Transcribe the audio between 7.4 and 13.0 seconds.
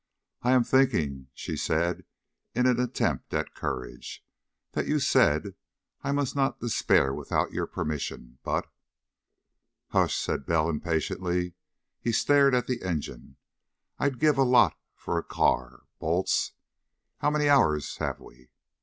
your permission. But" "Hush!" said Bell impatiently. He stared at the